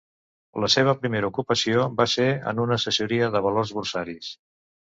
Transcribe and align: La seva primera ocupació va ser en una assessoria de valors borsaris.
La 0.63 0.69
seva 0.75 0.95
primera 1.01 1.29
ocupació 1.33 1.85
va 2.01 2.09
ser 2.15 2.27
en 2.53 2.65
una 2.65 2.81
assessoria 2.81 3.31
de 3.37 3.47
valors 3.49 3.79
borsaris. 3.81 4.33